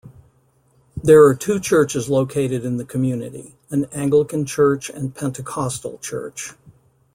There 1.03 1.23
are 1.25 1.35
two 1.35 1.59
churches 1.59 2.09
located 2.09 2.65
in 2.65 2.77
the 2.77 2.85
community, 2.85 3.53
an 3.69 3.85
Anglican 3.91 4.47
church 4.47 4.89
and 4.89 5.13
Pentecostal 5.13 5.99
church. 5.99 6.53